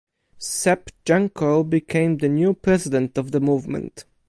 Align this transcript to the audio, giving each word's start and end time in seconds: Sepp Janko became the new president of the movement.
Sepp 0.39 0.89
Janko 1.05 1.63
became 1.63 2.17
the 2.17 2.27
new 2.27 2.55
president 2.55 3.19
of 3.19 3.29
the 3.31 3.39
movement. 3.39 4.05